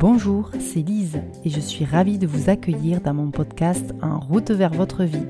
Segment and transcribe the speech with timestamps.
[0.00, 4.52] Bonjour, c'est Lise et je suis ravie de vous accueillir dans mon podcast En route
[4.52, 5.26] vers votre vie,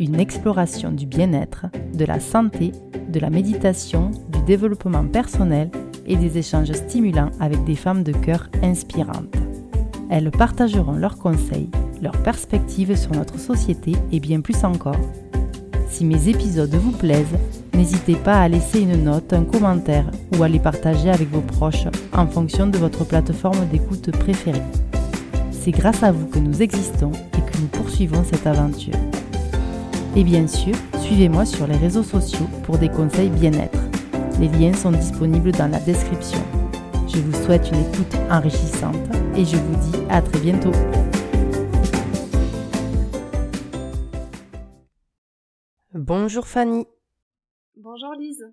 [0.00, 2.72] une exploration du bien-être, de la santé,
[3.08, 5.70] de la méditation, du développement personnel
[6.04, 9.36] et des échanges stimulants avec des femmes de cœur inspirantes.
[10.10, 11.70] Elles partageront leurs conseils,
[12.02, 14.98] leurs perspectives sur notre société et bien plus encore.
[15.90, 17.38] Si mes épisodes vous plaisent,
[17.78, 21.86] n'hésitez pas à laisser une note, un commentaire ou à les partager avec vos proches
[22.12, 24.64] en fonction de votre plateforme d'écoute préférée.
[25.52, 28.96] C'est grâce à vous que nous existons et que nous poursuivons cette aventure.
[30.16, 33.78] Et bien sûr, suivez-moi sur les réseaux sociaux pour des conseils bien-être.
[34.40, 36.40] Les liens sont disponibles dans la description.
[37.06, 38.96] Je vous souhaite une écoute enrichissante
[39.36, 40.72] et je vous dis à très bientôt.
[45.94, 46.84] Bonjour Fanny.
[47.80, 48.52] Bonjour Lise.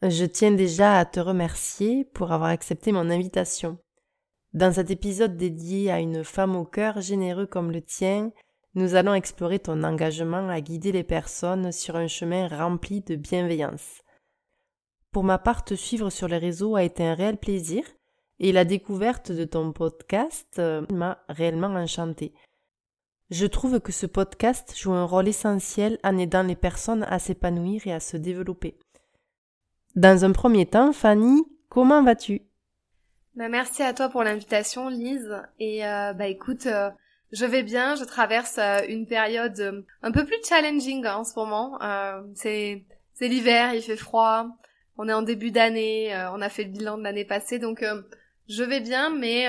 [0.00, 3.78] Je tiens déjà à te remercier pour avoir accepté mon invitation.
[4.52, 8.30] Dans cet épisode dédié à une femme au cœur généreux comme le tien,
[8.76, 14.02] nous allons explorer ton engagement à guider les personnes sur un chemin rempli de bienveillance.
[15.10, 17.82] Pour ma part, te suivre sur les réseaux a été un réel plaisir
[18.38, 22.34] et la découverte de ton podcast euh, m'a réellement enchantée.
[23.30, 27.86] Je trouve que ce podcast joue un rôle essentiel en aidant les personnes à s'épanouir
[27.86, 28.76] et à se développer.
[29.96, 32.42] Dans un premier temps, Fanny, comment vas-tu?
[33.34, 35.40] Bah, Merci à toi pour l'invitation, Lise.
[35.58, 36.90] Et euh, bah écoute, euh,
[37.32, 37.94] je vais bien.
[37.94, 41.78] Je traverse euh, une période un peu plus challenging hein, en ce moment.
[42.34, 44.48] c'est c'est l'hiver, il fait froid.
[44.98, 46.14] On est en début d'année.
[46.32, 47.84] on a fait le bilan de l'année passée, donc
[48.48, 49.46] je vais bien, mais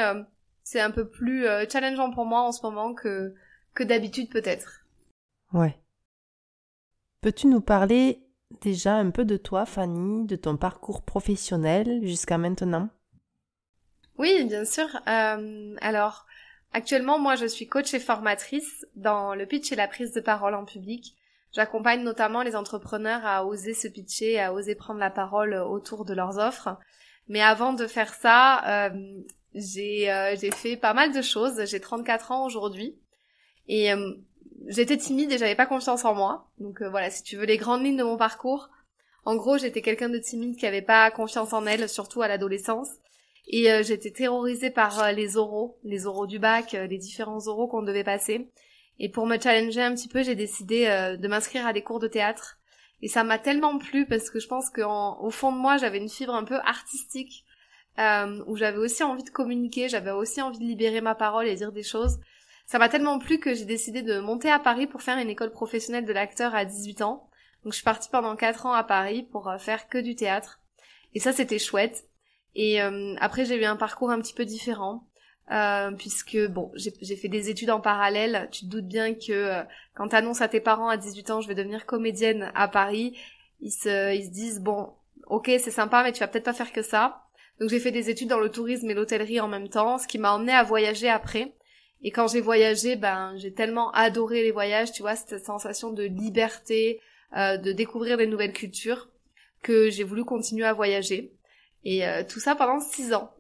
[0.64, 3.34] c'est un peu plus challengeant pour moi en ce moment que
[3.76, 4.86] que d'habitude peut-être.
[5.54, 5.78] Ouais.
[7.22, 8.22] Peux-tu nous parler
[8.62, 12.90] déjà un peu de toi, Fanny, de ton parcours professionnel jusqu'à maintenant?
[14.18, 14.88] Oui, bien sûr.
[15.08, 16.26] Euh, alors,
[16.74, 20.56] actuellement, moi, je suis coach et formatrice dans le pitch et la prise de parole
[20.56, 21.16] en public.
[21.52, 26.14] J'accompagne notamment les entrepreneurs à oser se pitcher, à oser prendre la parole autour de
[26.14, 26.78] leurs offres.
[27.28, 29.24] Mais avant de faire ça, euh,
[29.54, 31.66] j'ai euh, fait pas mal de choses.
[31.66, 33.00] J'ai 34 ans aujourd'hui.
[33.68, 34.14] Et euh,
[34.68, 36.50] j'étais timide et j'avais pas confiance en moi.
[36.60, 38.70] Donc euh, voilà, si tu veux les grandes lignes de mon parcours,
[39.26, 42.90] en gros, j'étais quelqu'un de timide qui avait pas confiance en elle, surtout à l'adolescence.
[43.48, 47.82] Et euh, j'étais terrorisée par les oraux, les oraux du bac, les différents oraux qu'on
[47.82, 48.50] devait passer.
[49.00, 50.86] Et pour me challenger un petit peu, j'ai décidé
[51.20, 52.60] de m'inscrire à des cours de théâtre.
[53.02, 56.08] Et ça m'a tellement plu parce que je pense qu'au fond de moi, j'avais une
[56.08, 57.44] fibre un peu artistique,
[57.98, 61.74] où j'avais aussi envie de communiquer, j'avais aussi envie de libérer ma parole et dire
[61.74, 62.20] des choses.
[62.66, 65.52] Ça m'a tellement plu que j'ai décidé de monter à Paris pour faire une école
[65.52, 67.30] professionnelle de l'acteur à 18 ans.
[67.64, 70.60] Donc je suis partie pendant 4 ans à Paris pour euh, faire que du théâtre.
[71.14, 72.08] Et ça c'était chouette.
[72.56, 75.08] Et euh, après j'ai eu un parcours un petit peu différent.
[75.52, 78.50] Euh, puisque bon, j'ai fait des études en parallèle.
[78.52, 81.48] Tu te doutes bien que euh, quand t'annonces à tes parents à 18 ans, je
[81.48, 83.18] vais devenir comédienne à Paris,
[83.62, 84.94] ils se, ils se disent bon,
[85.28, 87.26] ok, c'est sympa, mais tu vas peut-être pas faire que ça.
[87.60, 90.18] Donc j'ai fait des études dans le tourisme et l'hôtellerie en même temps, ce qui
[90.18, 91.54] m'a emmené à voyager après.
[92.02, 96.04] Et quand j'ai voyagé, ben j'ai tellement adoré les voyages, tu vois, cette sensation de
[96.04, 97.02] liberté,
[97.36, 99.10] euh, de découvrir des nouvelles cultures,
[99.64, 101.34] que j'ai voulu continuer à voyager.
[101.84, 103.32] Et euh, tout ça pendant six ans.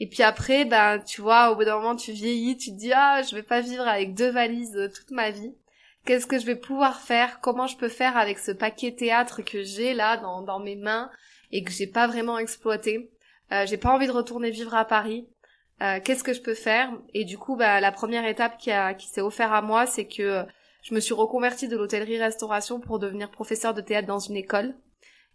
[0.00, 2.92] Et puis après, ben tu vois, au bout d'un moment, tu vieillis, tu te dis
[2.92, 5.54] ah, je vais pas vivre avec deux valises euh, toute ma vie.
[6.06, 7.40] Qu'est-ce que je vais pouvoir faire?
[7.40, 11.10] Comment je peux faire avec ce paquet théâtre que j'ai là dans, dans mes mains
[11.50, 13.10] et que j'ai pas vraiment exploité?
[13.52, 15.26] Euh, J'ai pas envie de retourner vivre à Paris.
[15.80, 16.90] Euh, qu'est-ce que je peux faire?
[17.14, 20.22] Et du coup, bah, la première étape qui, qui s'est offerte à moi, c'est que
[20.22, 20.42] euh,
[20.82, 24.74] je me suis reconvertie de l'hôtellerie-restauration pour devenir professeur de théâtre dans une école.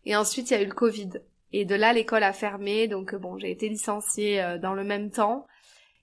[0.05, 1.11] Et ensuite, il y a eu le Covid.
[1.53, 5.11] Et de là, l'école a fermé, donc euh, bon, j'ai été licenciée dans le même
[5.11, 5.47] temps.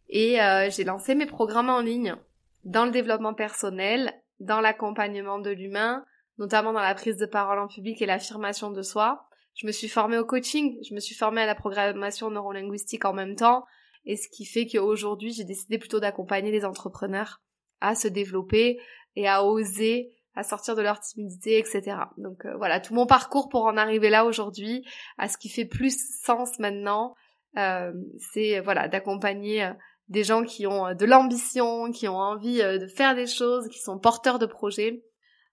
[0.09, 0.39] Et
[0.71, 2.17] j'ai lancé mes programmes en ligne
[2.65, 6.05] dans le développement personnel, dans l'accompagnement de l'humain,
[6.39, 9.29] notamment dans la prise de parole en public et l'affirmation de soi.
[9.55, 13.13] Je me suis formée au coaching, je me suis formée à la programmation neurolinguistique en
[13.13, 13.67] même temps,
[14.05, 17.41] et ce qui fait qu'aujourd'hui, j'ai décidé plutôt d'accompagner les entrepreneurs
[17.81, 18.81] à se développer
[19.17, 21.97] et à oser, à sortir de leur timidité, etc.
[22.17, 24.85] Donc euh, voilà, tout mon parcours pour en arriver là aujourd'hui,
[25.19, 27.15] à ce qui fait plus sens maintenant,
[27.57, 27.93] euh,
[28.33, 29.73] c'est voilà d'accompagner euh,
[30.09, 33.99] des gens qui ont de l'ambition, qui ont envie de faire des choses, qui sont
[33.99, 35.05] porteurs de projets,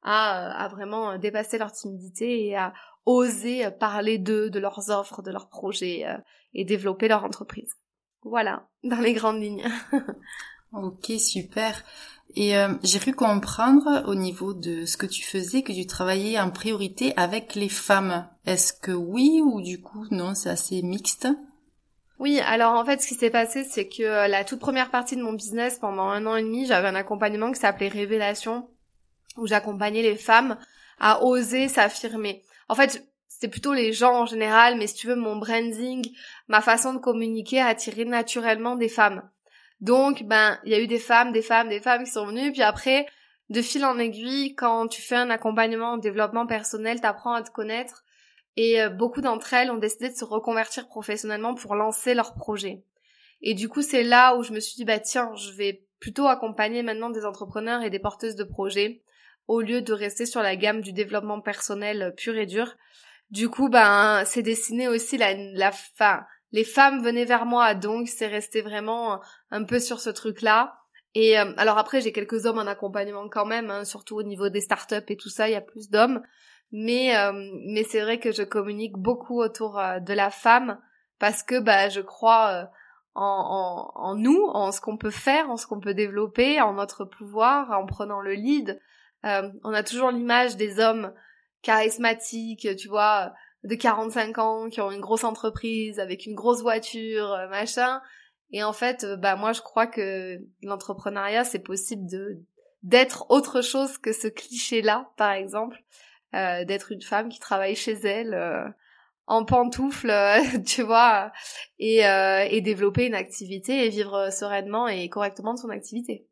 [0.02, 2.74] à, à vraiment dépasser leur timidité et à
[3.06, 6.06] oser parler d'eux, de leurs offres, de leurs projets
[6.56, 7.72] et développer leur entreprise.
[8.30, 9.68] Voilà, dans les grandes lignes.
[10.74, 11.84] ok, super.
[12.36, 16.40] Et euh, j'ai pu comprendre au niveau de ce que tu faisais que tu travaillais
[16.40, 18.28] en priorité avec les femmes.
[18.46, 21.28] Est-ce que oui ou du coup non, c'est assez mixte?
[22.20, 25.16] Oui, alors en fait, ce qui s'est passé, c'est que euh, la toute première partie
[25.16, 28.68] de mon business, pendant un an et demi, j'avais un accompagnement qui s'appelait Révélation,
[29.38, 30.58] où j'accompagnais les femmes
[31.00, 32.44] à oser s'affirmer.
[32.70, 36.08] En fait, c'est plutôt les gens en général, mais si tu veux, mon branding,
[36.48, 39.30] ma façon de communiquer a attiré naturellement des femmes.
[39.82, 42.52] Donc, ben, il y a eu des femmes, des femmes, des femmes qui sont venues,
[42.52, 43.06] puis après,
[43.50, 47.52] de fil en aiguille, quand tu fais un accompagnement en développement personnel, t'apprends à te
[47.52, 48.04] connaître,
[48.56, 52.84] et euh, beaucoup d'entre elles ont décidé de se reconvertir professionnellement pour lancer leur projet.
[53.42, 56.28] Et du coup, c'est là où je me suis dit, bah tiens, je vais plutôt
[56.28, 59.02] accompagner maintenant des entrepreneurs et des porteuses de projets
[59.48, 62.76] au lieu de rester sur la gamme du développement personnel euh, pur et dur.
[63.30, 66.26] Du coup, ben, c'est dessiné aussi la, la fin.
[66.52, 69.18] Les femmes venaient vers moi, donc c'est resté vraiment euh,
[69.52, 70.80] un peu sur ce truc-là.
[71.16, 74.62] Et alors après, j'ai quelques hommes en accompagnement quand même, hein, surtout au niveau des
[74.62, 76.22] startups et tout ça, il y a plus d'hommes
[76.72, 77.32] mais euh,
[77.66, 80.80] mais c'est vrai que je communique beaucoup autour euh, de la femme
[81.20, 82.66] parce que bah je crois euh,
[83.16, 86.74] en, en, en, nous, en ce qu'on peut faire, en ce qu'on peut développer, en
[86.74, 88.80] notre pouvoir, en prenant le lead.
[89.24, 91.12] on a toujours l'image des hommes
[91.64, 93.34] charismatiques, tu vois,
[93.68, 98.02] de 45 ans, qui ont une grosse entreprise, avec une grosse voiture, machin.
[98.52, 102.42] Et en fait, bah moi je crois que l'entrepreneuriat c'est possible de
[102.84, 105.84] d'être autre chose que ce cliché-là, par exemple.
[106.36, 108.68] Euh, d'être une femme qui travaille chez elle euh,
[109.28, 111.32] en pantoufles, euh, tu vois,
[111.80, 116.28] et, et développer une activité et vivre sereinement et correctement de son activité.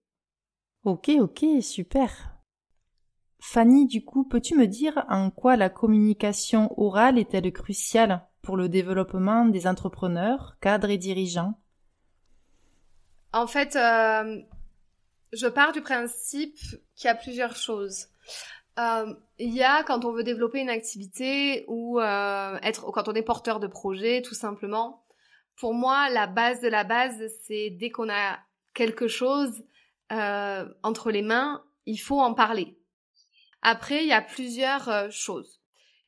[0.84, 2.35] Ok, ok, super.
[3.40, 8.70] Fanny, du coup, peux-tu me dire en quoi la communication orale est-elle cruciale pour le
[8.70, 11.60] développement des entrepreneurs, cadres et dirigeants?
[13.34, 13.76] En fait,
[15.34, 16.58] je pars du principe
[16.96, 18.08] qu'il y a plusieurs choses.
[18.80, 23.14] Euh, il y a quand on veut développer une activité ou euh, être quand on
[23.14, 25.04] est porteur de projet tout simplement.
[25.58, 28.38] Pour moi, la base de la base, c'est dès qu'on a
[28.74, 29.64] quelque chose
[30.12, 32.78] euh, entre les mains, il faut en parler.
[33.68, 35.60] Après, il y a plusieurs euh, choses.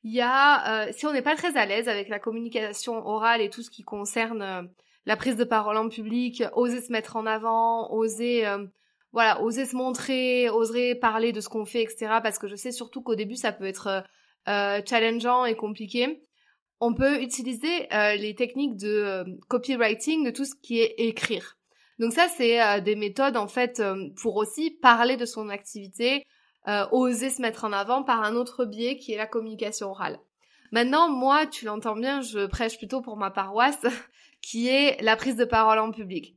[0.04, 3.42] Il y a, euh, si on n'est pas très à l'aise avec la communication orale
[3.42, 4.69] et tout ce qui concerne
[5.06, 8.45] la prise de parole en public, oser se mettre en avant, oser
[9.13, 12.19] voilà, oser se montrer, oser parler de ce qu'on fait, etc.
[12.21, 14.01] Parce que je sais surtout qu'au début, ça peut être euh,
[14.48, 16.24] euh, challengeant et compliqué.
[16.80, 21.57] On peut utiliser euh, les techniques de copywriting, de tout ce qui est écrire.
[21.98, 23.81] Donc ça, c'est des méthodes en fait
[24.21, 26.24] pour aussi parler de son activité,
[26.91, 30.19] oser se mettre en avant par un autre biais qui est la communication orale.
[30.71, 33.85] Maintenant, moi, tu l'entends bien, je prêche plutôt pour ma paroisse,
[34.41, 36.35] qui est la prise de parole en public.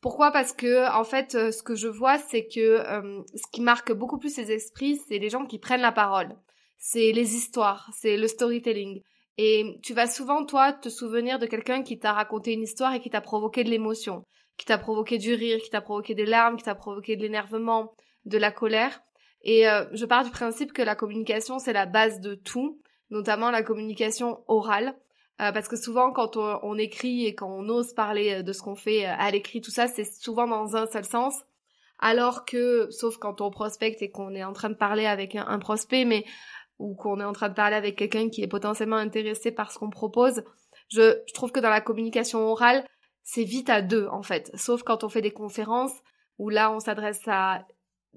[0.00, 0.30] Pourquoi?
[0.30, 3.92] Parce que en fait, euh, ce que je vois, c'est que euh, ce qui marque
[3.92, 6.36] beaucoup plus les esprits, c'est les gens qui prennent la parole.
[6.78, 9.02] C'est les histoires, c'est le storytelling.
[9.36, 13.00] Et tu vas souvent, toi, te souvenir de quelqu'un qui t'a raconté une histoire et
[13.00, 14.24] qui t'a provoqué de l'émotion,
[14.56, 17.92] qui t'a provoqué du rire, qui t'a provoqué des larmes, qui t'a provoqué de l'énervement,
[18.24, 19.02] de la colère.
[19.42, 23.50] Et euh, je pars du principe que la communication, c'est la base de tout, notamment
[23.50, 24.94] la communication orale.
[25.40, 28.60] Euh, parce que souvent quand on, écrit et quand on ose parler euh, de ce
[28.60, 31.34] qu'on fait euh, à l'écrit, tout ça, c'est souvent dans un seul sens.
[31.98, 35.58] Alors que, sauf quand on prospecte et qu'on est en train de parler avec un,
[35.58, 36.24] prospect, mais
[36.78, 39.78] ou qu'on est en train de parler avec quelqu'un qui est potentiellement intéressé par ce
[39.78, 40.42] qu'on propose,
[40.88, 42.86] je, je trouve que dans la communication orale,
[43.22, 44.50] c'est vite à deux en fait.
[44.54, 45.94] Sauf quand on fait des conférences
[46.38, 47.66] où là on s'adresse à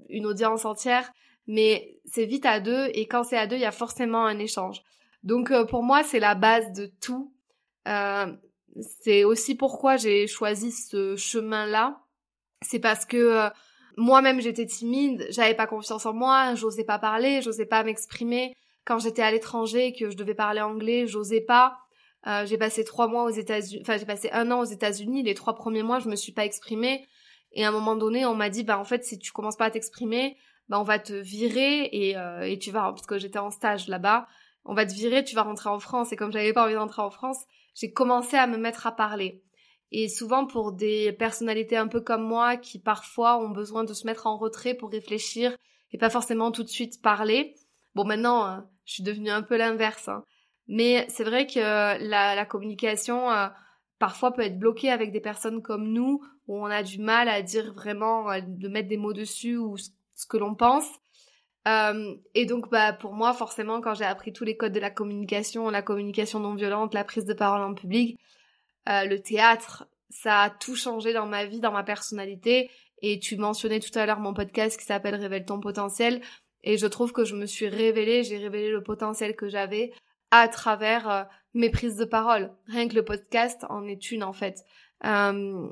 [0.08, 1.12] une audience entière,
[1.46, 4.38] mais c'est vite à deux et quand c'est à deux, il y a forcément un
[4.38, 4.82] échange.
[5.22, 7.32] Donc euh, pour moi, c'est la base de tout.
[7.88, 8.32] Euh,
[9.00, 12.00] c'est aussi pourquoi j'ai choisi ce chemin-là.
[12.62, 13.48] C'est parce que euh,
[13.96, 18.54] moi-même j'étais timide, j'avais pas confiance en moi, j'osais pas parler, j'osais pas m'exprimer.
[18.84, 21.78] Quand j'étais à l'étranger, que je devais parler anglais, j'osais pas.
[22.44, 25.22] j'ai passé trois mois aux États-Unis, enfin j'ai passé un an aux États-Unis.
[25.22, 27.06] Les trois premiers mois, je me suis pas exprimée.
[27.54, 29.66] Et à un moment donné, on m'a dit, bah en fait, si tu commences pas
[29.66, 30.36] à t'exprimer,
[30.68, 34.26] bah on va te virer et, et tu vas, parce que j'étais en stage là-bas,
[34.64, 36.12] on va te virer, tu vas rentrer en France.
[36.12, 37.44] Et comme j'avais pas envie d'entrer en France,
[37.74, 39.42] j'ai commencé à me mettre à parler.
[39.90, 44.06] Et souvent pour des personnalités un peu comme moi qui parfois ont besoin de se
[44.06, 45.56] mettre en retrait pour réfléchir
[45.92, 47.54] et pas forcément tout de suite parler.
[47.94, 50.08] Bon maintenant, euh, je suis devenue un peu l'inverse.
[50.08, 50.24] Hein.
[50.66, 53.46] Mais c'est vrai que la, communication euh,
[54.04, 57.40] parfois peut être bloquée avec des personnes comme nous où on a du mal à
[57.40, 60.86] dire vraiment, euh, de mettre des mots dessus ou ce que l'on pense.
[61.66, 64.90] Euh, et donc, bah, pour moi, forcément, quand j'ai appris tous les codes de la
[64.90, 68.20] communication, la communication non violente, la prise de parole en public,
[68.90, 72.70] euh, le théâtre, ça a tout changé dans ma vie, dans ma personnalité.
[73.00, 76.20] Et tu mentionnais tout à l'heure mon podcast qui s'appelle Révèle ton potentiel.
[76.62, 79.94] Et je trouve que je me suis révélée, j'ai révélé le potentiel que j'avais
[80.40, 81.22] à travers euh,
[81.54, 82.52] mes prises de parole.
[82.66, 84.64] Rien que le podcast en est une en fait.
[85.04, 85.68] Euh,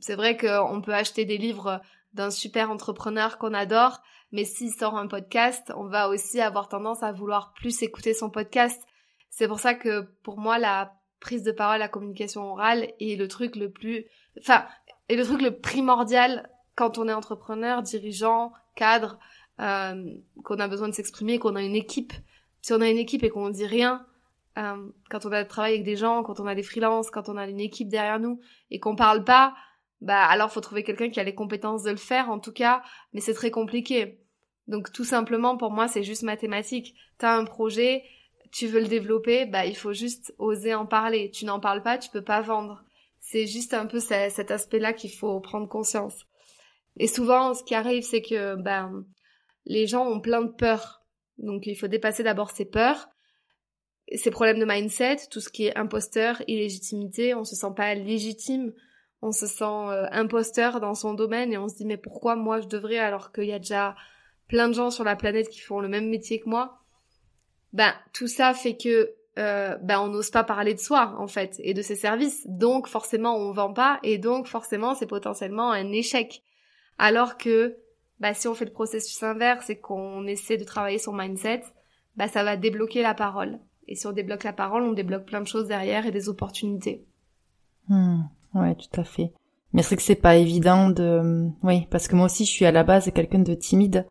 [0.00, 1.82] c'est vrai qu'on peut acheter des livres
[2.14, 4.00] d'un super entrepreneur qu'on adore,
[4.32, 8.30] mais s'il sort un podcast, on va aussi avoir tendance à vouloir plus écouter son
[8.30, 8.82] podcast.
[9.28, 13.28] C'est pour ça que pour moi, la prise de parole, la communication orale est le
[13.28, 14.06] truc le plus,
[14.38, 14.64] enfin,
[15.08, 19.18] est le truc le primordial quand on est entrepreneur, dirigeant, cadre,
[19.60, 22.14] euh, qu'on a besoin de s'exprimer, qu'on a une équipe.
[22.62, 24.06] Si on a une équipe et qu'on dit rien,
[24.58, 27.36] euh, quand on a travaillé avec des gens, quand on a des freelances, quand on
[27.36, 28.40] a une équipe derrière nous
[28.70, 29.54] et qu'on parle pas,
[30.00, 32.82] bah alors faut trouver quelqu'un qui a les compétences de le faire en tout cas,
[33.12, 34.20] mais c'est très compliqué.
[34.66, 36.94] Donc tout simplement pour moi c'est juste mathématique.
[37.18, 38.02] T'as un projet,
[38.50, 41.30] tu veux le développer, bah il faut juste oser en parler.
[41.30, 42.82] Tu n'en parles pas, tu peux pas vendre.
[43.20, 46.26] C'est juste un peu cet aspect-là qu'il faut prendre conscience.
[46.96, 49.04] Et souvent ce qui arrive c'est que ben
[49.66, 50.99] les gens ont plein de peurs.
[51.40, 53.08] Donc il faut dépasser d'abord ces peurs,
[54.14, 58.72] ces problèmes de mindset, tout ce qui est imposteur, illégitimité, on se sent pas légitime.
[59.22, 62.60] On se sent euh, imposteur dans son domaine et on se dit mais pourquoi moi
[62.60, 63.94] je devrais alors qu'il y a déjà
[64.48, 66.78] plein de gens sur la planète qui font le même métier que moi?
[67.72, 71.56] Ben tout ça fait que euh, ben on n'ose pas parler de soi en fait
[71.58, 72.46] et de ses services.
[72.46, 76.42] Donc forcément on vend pas et donc forcément c'est potentiellement un échec.
[76.96, 77.76] Alors que
[78.20, 81.62] ben, si on fait le processus inverse et qu'on essaie de travailler son mindset
[82.16, 83.58] ben, ça va débloquer la parole
[83.88, 87.06] et si on débloque la parole on débloque plein de choses derrière et des opportunités
[87.88, 88.20] hmm.
[88.54, 89.32] Ouais, tout à fait.
[89.72, 92.72] Mais c'est que c'est pas évident de, oui, parce que moi aussi je suis à
[92.72, 94.06] la base quelqu'un de timide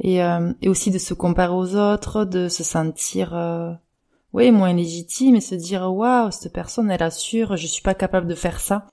[0.00, 3.72] et, euh, et aussi de se comparer aux autres, de se sentir, euh,
[4.34, 8.26] oui, moins légitime et se dire waouh, cette personne elle assure, je suis pas capable
[8.26, 8.86] de faire ça.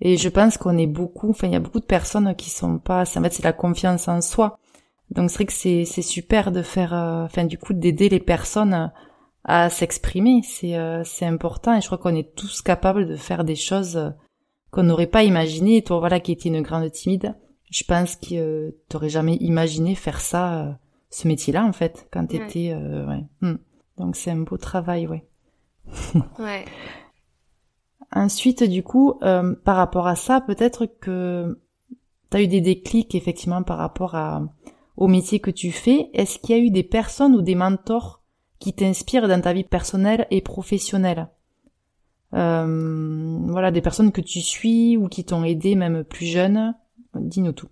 [0.00, 2.78] Et je pense qu'on est beaucoup, enfin il y a beaucoup de personnes qui sont
[2.78, 4.58] pas, en fait c'est la confiance en soi.
[5.10, 8.20] Donc c'est vrai que c'est c'est super de faire, euh, enfin du coup d'aider les
[8.20, 8.90] personnes
[9.44, 13.44] à s'exprimer, c'est euh, c'est important et je crois qu'on est tous capables de faire
[13.44, 14.12] des choses
[14.70, 15.82] qu'on n'aurait pas imaginé.
[15.82, 17.34] toi, voilà, qui était une grande timide,
[17.70, 20.72] je pense que euh, t'aurais jamais imaginé faire ça, euh,
[21.10, 23.24] ce métier-là, en fait, quand t'étais, ouais.
[23.40, 23.56] Hmm.
[23.98, 25.24] Donc c'est un beau travail, ouais.
[26.38, 26.64] ouais.
[28.12, 31.60] Ensuite, du coup, euh, par rapport à ça, peut-être que
[32.28, 34.42] t'as eu des déclics, effectivement, par rapport à,
[34.96, 36.10] au métier que tu fais.
[36.12, 38.22] Est-ce qu'il y a eu des personnes ou des mentors
[38.58, 41.28] qui t'inspirent dans ta vie personnelle et professionnelle?
[42.34, 46.74] Euh, voilà, des personnes que tu suis ou qui t'ont aidé même plus jeune.
[47.14, 47.68] Dis-nous tout.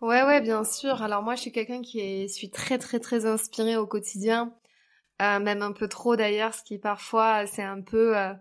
[0.00, 1.02] Ouais, ouais, bien sûr.
[1.02, 4.52] Alors moi, je suis quelqu'un qui est, suis très, très, très inspirée au quotidien,
[5.22, 8.32] euh, même un peu trop d'ailleurs, ce qui parfois c'est un peu, euh,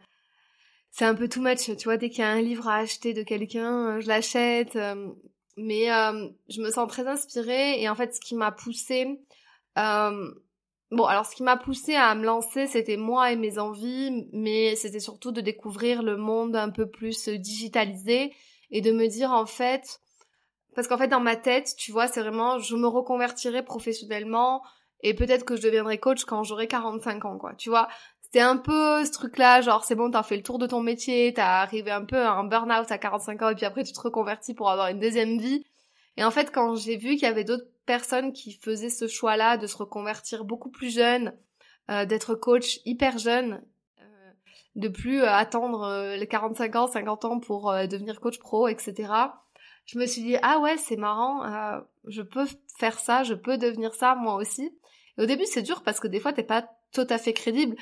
[0.95, 1.75] c'est un peu too much.
[1.77, 4.77] Tu vois, dès qu'il y a un livre à acheter de quelqu'un, je l'achète.
[5.57, 5.87] mais
[6.49, 9.19] je me sens très inspirée et en fait, ce qui m'a poussée,
[10.91, 14.75] Bon, alors ce qui m'a poussé à me lancer, c'était moi et mes envies, mais
[14.75, 18.33] c'était surtout de découvrir le monde un peu plus digitalisé
[18.69, 19.99] et de me dire en fait,
[20.75, 24.61] parce qu'en fait dans ma tête, tu vois, c'est vraiment, je me reconvertirai professionnellement
[25.01, 27.55] et peut-être que je deviendrai coach quand j'aurai 45 ans, quoi.
[27.55, 27.87] Tu vois,
[28.35, 31.31] c'était un peu ce truc-là, genre c'est bon, t'as fait le tour de ton métier,
[31.33, 34.01] t'as arrivé un peu à un burn-out à 45 ans et puis après tu te
[34.01, 35.65] reconvertis pour avoir une deuxième vie.
[36.17, 39.55] Et en fait, quand j'ai vu qu'il y avait d'autres personnes qui faisaient ce choix-là
[39.55, 41.33] de se reconvertir beaucoup plus jeune,
[41.89, 43.63] euh, d'être coach hyper jeune,
[44.01, 44.31] euh,
[44.75, 49.13] de plus euh, attendre les 45 ans, 50 ans pour devenir coach pro, etc.
[49.85, 53.93] Je me suis dit ah ouais c'est marrant, je peux faire ça, je peux devenir
[53.93, 54.77] ça moi aussi.
[55.17, 57.77] Et au début c'est dur parce que des fois t'es pas tout à fait crédible.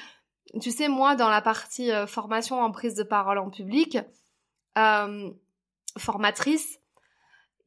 [0.60, 3.98] Tu sais moi dans la partie formation en prise de parole en public,
[5.98, 6.80] formatrice,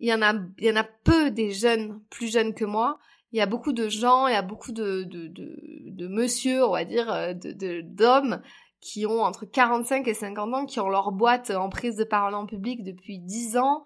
[0.01, 2.99] il y en a, il y en a peu des jeunes, plus jeunes que moi.
[3.33, 5.57] Il y a beaucoup de gens, il y a beaucoup de, de, de,
[5.87, 8.41] de monsieur, on va dire, euh, de, d'hommes
[8.81, 12.35] qui ont entre 45 et 50 ans, qui ont leur boîte en prise de parole
[12.35, 13.85] en public depuis 10 ans,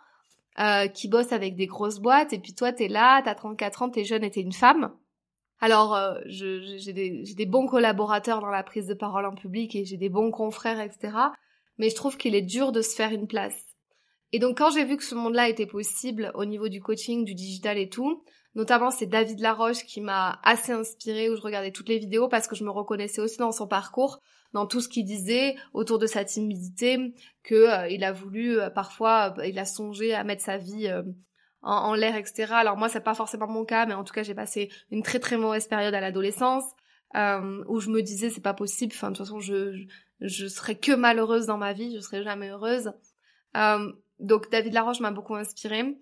[0.59, 3.89] euh, qui bossent avec des grosses boîtes, et puis toi, t'es là, t'as 34 ans,
[3.89, 4.93] t'es jeune et t'es une femme.
[5.61, 9.85] Alors, euh, j'ai des, des bons collaborateurs dans la prise de parole en public et
[9.85, 11.17] j'ai des bons confrères, etc.
[11.79, 13.71] Mais je trouve qu'il est dur de se faire une place.
[14.33, 17.35] Et donc quand j'ai vu que ce monde-là était possible au niveau du coaching, du
[17.35, 18.23] digital et tout,
[18.55, 22.47] notamment c'est David Laroche qui m'a assez inspiré où je regardais toutes les vidéos parce
[22.47, 24.21] que je me reconnaissais aussi dans son parcours,
[24.53, 27.13] dans tout ce qu'il disait autour de sa timidité,
[27.43, 30.89] que euh, il a voulu euh, parfois, euh, il a songé à mettre sa vie
[31.63, 32.53] en, l'air, etc.
[32.53, 35.19] Alors moi c'est pas forcément mon cas, mais en tout cas j'ai passé une très
[35.19, 36.65] très mauvaise période à l'adolescence
[37.15, 39.85] où je me disais c'est pas possible, enfin de toute façon je,
[40.21, 42.93] je, serais que malheureuse dans ma vie, je serais jamais heureuse.
[44.21, 45.97] Donc David Laroche m'a beaucoup inspiré.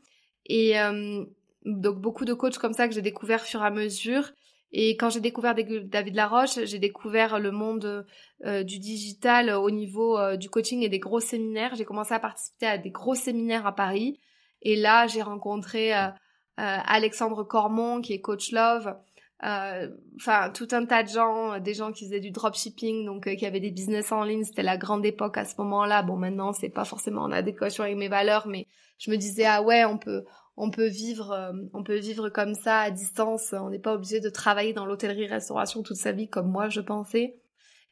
[0.46, 1.24] Et euh,
[1.64, 4.32] donc beaucoup de coachs comme ça que j'ai découvert fur et à mesure.
[4.70, 8.06] Et quand j'ai découvert David Laroche, j'ai découvert le monde
[8.44, 11.74] euh, du digital au niveau euh, du coaching et des gros séminaires.
[11.74, 14.20] J'ai commencé à participer à des gros séminaires à Paris.
[14.62, 16.08] Et là, j'ai rencontré euh,
[16.56, 18.94] Alexandre Cormon, qui est coach love.
[19.40, 23.60] Enfin, tout un tas de gens, des gens qui faisaient du dropshipping, donc qui avaient
[23.60, 24.44] des business en ligne.
[24.44, 26.02] C'était la grande époque à ce moment-là.
[26.02, 28.66] Bon, maintenant, c'est pas forcément en adéquation avec mes valeurs, mais
[28.98, 30.24] je me disais ah ouais, on peut
[30.58, 33.52] on peut vivre, euh, on peut vivre comme ça à distance.
[33.52, 37.36] On n'est pas obligé de travailler dans l'hôtellerie-restauration toute sa vie comme moi je pensais.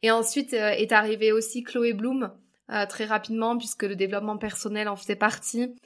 [0.02, 2.32] Et ensuite euh, est arrivée aussi Chloé Bloom
[2.73, 5.76] euh, très rapidement puisque le développement personnel en faisait partie.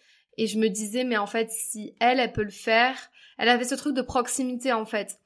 [0.41, 2.97] Et je me disais mais en fait si elle elle peut le faire,
[3.39, 5.19] elle avait ce truc de proximité en fait.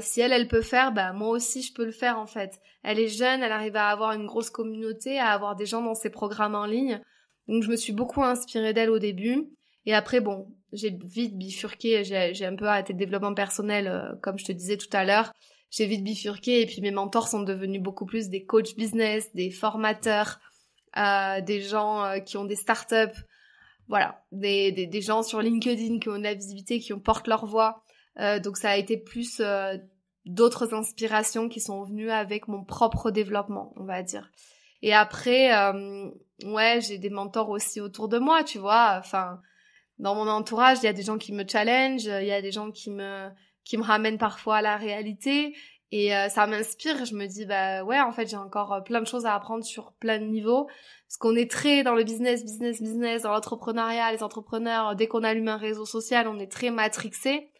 [0.00, 2.58] si elle, elle peut faire, bah moi aussi je peux le faire en fait.
[2.82, 5.94] Elle est jeune, elle arrive à avoir une grosse communauté, à avoir des gens dans
[5.94, 7.00] ses programmes en ligne.
[7.48, 9.48] Donc je me suis beaucoup inspirée d'elle au début.
[9.86, 14.38] Et après, bon, j'ai vite bifurqué, j'ai un peu arrêté le développement personnel, euh, comme
[14.38, 15.32] je te disais tout à l'heure.
[15.70, 19.50] J'ai vite bifurqué et puis mes mentors sont devenus beaucoup plus des coachs business, des
[19.50, 20.40] formateurs,
[20.96, 23.18] euh, des gens euh, qui ont des startups,
[23.88, 27.26] voilà, des, des, des, gens sur LinkedIn qui ont de la visibilité, qui ont, portent
[27.26, 27.82] leur voix.
[28.42, 29.40] donc ça a été plus
[30.26, 34.30] d'autres inspirations qui sont venues avec mon propre développement, on va dire.
[34.82, 35.50] Et après,
[36.44, 38.96] ouais, j'ai des mentors aussi autour de moi, tu vois.
[38.98, 39.40] Enfin,
[39.98, 42.52] dans mon entourage, il y a des gens qui me challenge, il y a des
[42.52, 43.30] gens qui me
[43.64, 45.54] qui me ramènent parfois à la réalité
[45.90, 47.04] et euh, ça m'inspire.
[47.04, 49.64] Je me dis bah ouais, en fait, j'ai encore euh, plein de choses à apprendre
[49.64, 54.12] sur plein de niveaux parce qu'on est très dans le business, business, business, dans l'entrepreneuriat,
[54.12, 54.96] les entrepreneurs.
[54.96, 57.50] Dès qu'on allume un réseau social, on est très matrixé.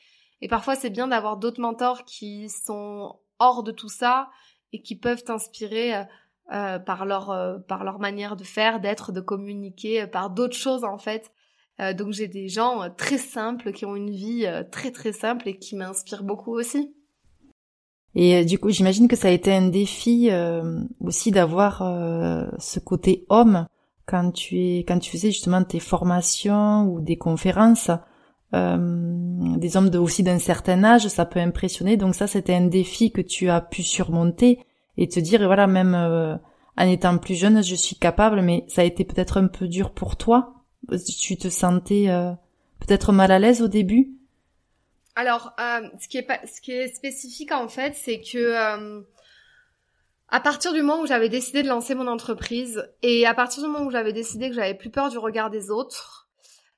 [0.40, 4.30] Et parfois, c'est bien d'avoir d'autres mentors qui sont hors de tout ça
[4.72, 6.04] et qui peuvent t'inspirer
[6.52, 10.98] euh, par leur par leur manière de faire, d'être, de communiquer, par d'autres choses en
[10.98, 11.32] fait
[11.80, 15.12] euh, donc j'ai des gens euh, très simples qui ont une vie euh, très très
[15.12, 16.94] simple et qui m'inspirent beaucoup aussi.
[18.20, 20.28] Et du coup, j'imagine que ça a été un défi
[21.00, 21.78] aussi d'avoir
[22.58, 23.66] ce côté homme
[24.06, 27.92] quand tu es quand tu faisais justement tes formations ou des conférences.
[28.52, 31.96] des hommes de, aussi d'un certain âge, ça peut impressionner.
[31.96, 34.58] Donc ça, c'était un défi que tu as pu surmonter
[34.96, 38.84] et te dire, voilà, même en étant plus jeune, je suis capable, mais ça a
[38.84, 40.58] été peut-être un peu dur pour toi
[40.96, 42.32] tu te sentais euh,
[42.80, 44.17] peut-être mal à l'aise au début?
[45.18, 49.00] Alors, euh, ce, qui est spécifique en fait, c'est que euh,
[50.28, 53.68] à partir du moment où j'avais décidé de lancer mon entreprise et à partir du
[53.68, 56.28] moment où j'avais décidé que j'avais plus peur du regard des autres,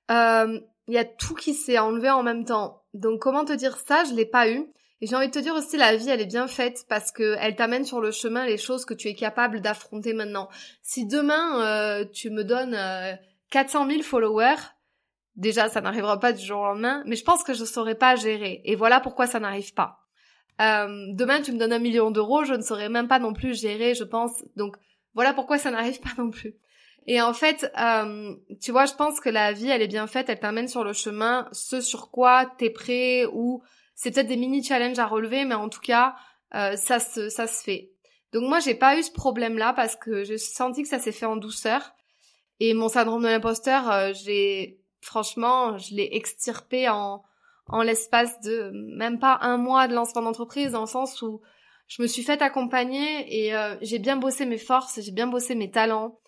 [0.09, 2.83] il y a tout qui s'est enlevé en même temps.
[2.95, 4.05] Donc comment te dire ça?
[4.05, 4.67] Je l'ai pas eu.
[5.03, 7.37] Et j'ai envie de te dire aussi, la vie, elle est bien faite parce que
[7.41, 10.49] elle t'amène sur le chemin les choses que tu es capable d'affronter maintenant.
[10.81, 12.75] Si demain tu me donnes
[13.51, 14.57] 400 000 followers,
[15.37, 17.95] déjà ça n'arrivera pas du jour au lendemain, mais je pense que je ne saurais
[17.95, 18.61] pas gérer.
[18.65, 20.01] Et voilà pourquoi ça n'arrive pas.
[20.61, 23.61] Euh, demain tu me donnes un million d'euros, je ne saurais même pas non plus
[23.61, 24.45] gérer, je pense.
[24.57, 24.77] Donc
[25.15, 26.55] voilà pourquoi ça n'arrive pas non plus.
[27.07, 30.29] Et en fait, euh, tu vois, je pense que la vie, elle est bien faite,
[30.29, 33.63] elle t'amène sur le chemin ce sur quoi t'es prêt ou
[33.95, 36.15] c'est peut-être des mini challenges à relever, mais en tout cas,
[36.55, 37.91] euh, ça se ça se fait.
[38.33, 41.27] Donc moi, j'ai pas eu ce problème-là parce que j'ai senti que ça s'est fait
[41.27, 41.95] en douceur.
[42.61, 47.23] Et mon syndrome de l'imposteur, euh, j'ai franchement, je l'ai extirpé en
[47.73, 51.41] en l'espace de même pas un mois de lancement d'entreprise, dans le sens où
[51.87, 55.55] je me suis faite accompagner et euh, j'ai bien bossé mes forces, j'ai bien bossé
[55.55, 56.19] mes talents.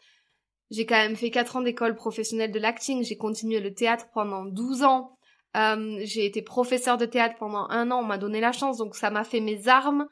[0.71, 4.45] J'ai quand même fait quatre ans d'école professionnelle de l'acting, j'ai continué le théâtre pendant
[4.45, 5.19] 12 ans.
[5.57, 8.95] Euh, j'ai été professeur de théâtre pendant un an, on m'a donné la chance, donc
[8.95, 10.09] ça m'a fait mes armes.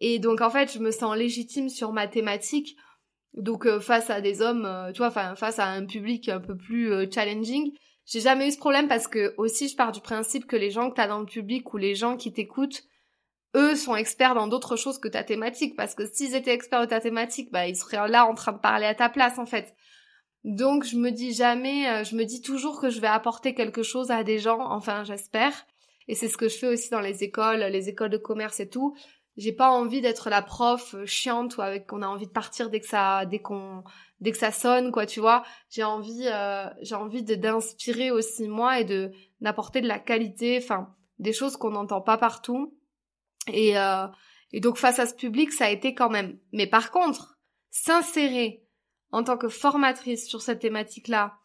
[0.00, 2.76] Et donc en fait, je me sens légitime sur ma thématique
[3.34, 7.10] donc euh, face à des hommes, tu vois, face à un public un peu plus
[7.10, 7.72] challenging,
[8.04, 10.90] j'ai jamais eu ce problème parce que aussi je pars du principe que les gens
[10.90, 12.84] que t'as dans le public ou les gens qui t'écoutent,
[13.54, 16.86] eux sont experts dans d'autres choses que ta thématique parce que s'ils étaient experts de
[16.86, 19.74] ta thématique, bah ils seraient là en train de parler à ta place en fait.
[20.44, 24.10] Donc je me dis jamais, je me dis toujours que je vais apporter quelque chose
[24.10, 25.52] à des gens, enfin j'espère.
[26.08, 28.68] Et c'est ce que je fais aussi dans les écoles, les écoles de commerce et
[28.68, 28.96] tout
[29.36, 32.68] j'ai pas envie d'être la prof euh, chiante ou avec qu'on a envie de partir
[32.68, 33.82] dès que ça dès qu'on
[34.20, 35.42] dès que ça sonne quoi tu vois.
[35.70, 40.94] J'ai envie euh, j'ai envie d'inspirer aussi moi et de d'apporter de la qualité enfin
[41.18, 42.76] des choses qu'on n'entend pas partout.
[43.48, 44.06] Et euh,
[44.52, 46.38] et donc face à ce public ça a été quand même.
[46.52, 47.38] Mais par contre
[47.70, 48.66] s'insérer
[49.12, 51.38] en tant que formatrice sur cette thématique là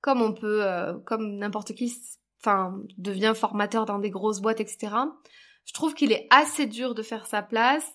[0.00, 0.64] comme on peut
[1.06, 1.92] comme n'importe qui
[2.40, 4.90] enfin devient formateur dans des grosses boîtes etc
[5.64, 7.88] je trouve qu'il est assez dur de faire sa place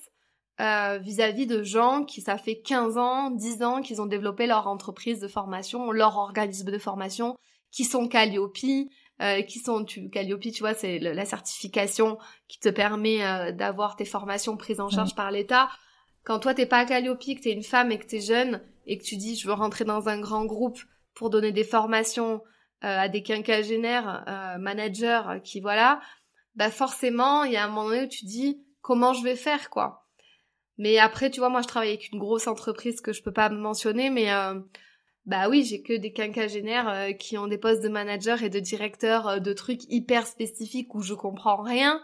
[0.59, 4.67] euh, vis-à-vis de gens qui, ça fait 15 ans, 10 ans qu'ils ont développé leur
[4.67, 7.37] entreprise de formation, leur organisme de formation,
[7.71, 8.57] qui sont Calliope,
[9.21, 13.95] euh, qui sont tu Calliope, tu vois, c'est la certification qui te permet euh, d'avoir
[13.95, 15.69] tes formations prises en charge par l'État.
[16.23, 18.97] Quand toi t'es pas à Calliope, que t'es une femme et que t'es jeune et
[18.97, 20.79] que tu dis je veux rentrer dans un grand groupe
[21.13, 22.41] pour donner des formations
[22.83, 24.23] euh, à des quinquagénaires,
[24.59, 25.99] managers, qui voilà,
[26.57, 29.69] bah forcément il y a un moment donné où tu dis comment je vais faire
[29.69, 30.03] quoi.
[30.77, 33.49] Mais après, tu vois, moi je travaille avec une grosse entreprise que je peux pas
[33.49, 34.29] mentionner, mais
[35.27, 38.59] bah oui, j'ai que des quinquagénaires euh, qui ont des postes de manager et de
[38.59, 42.01] directeur euh, de trucs hyper spécifiques où je comprends rien.